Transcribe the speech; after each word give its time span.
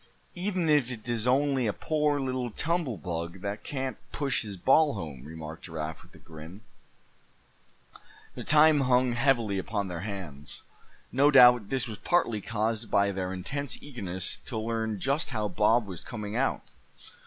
"Even 0.33 0.67
if 0.67 0.89
it 0.89 1.07
is 1.07 1.27
only 1.27 1.67
a 1.67 1.73
poor 1.73 2.19
little 2.19 2.49
tumble 2.49 2.97
bug 2.97 3.41
that 3.41 3.63
can't 3.63 3.97
push 4.11 4.41
his 4.41 4.57
ball 4.57 4.95
home," 4.95 5.23
remarked 5.23 5.65
Giraffe, 5.65 6.01
with 6.01 6.15
a 6.15 6.17
grin. 6.17 6.61
The 8.33 8.43
time 8.43 8.79
hung 8.81 9.11
heavily 9.11 9.59
upon 9.59 9.89
their 9.89 9.99
hands. 10.01 10.63
No 11.11 11.29
doubt 11.29 11.69
this 11.69 11.87
was 11.87 11.99
partly 11.99 12.41
caused 12.41 12.89
by 12.89 13.11
their 13.11 13.31
intense 13.31 13.77
eagerness 13.79 14.39
to 14.45 14.57
learn 14.57 14.99
just 14.99 15.29
how 15.29 15.47
Bob 15.47 15.85
was 15.85 16.03
coming 16.03 16.35
out. 16.35 16.63